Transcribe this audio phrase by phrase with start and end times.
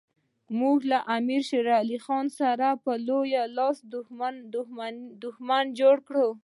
[0.59, 3.77] موږ له امیر شېر علي خان څخه په لوی لاس
[5.23, 6.15] دښمن جوړ کړ.